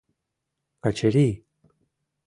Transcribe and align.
—Качырий!.. 0.83 1.33